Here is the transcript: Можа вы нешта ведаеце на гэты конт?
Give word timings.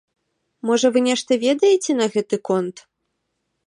Можа 0.69 0.91
вы 0.95 1.03
нешта 1.09 1.31
ведаеце 1.45 1.91
на 2.01 2.05
гэты 2.17 2.35
конт? 2.51 2.77